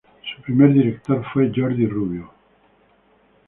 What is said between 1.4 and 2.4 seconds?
Jordi Rubió.